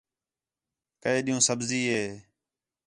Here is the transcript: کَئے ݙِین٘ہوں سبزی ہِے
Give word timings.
کَئے 1.01 1.19
ݙِین٘ہوں 1.25 1.45
سبزی 1.47 1.81
ہِے 1.91 2.05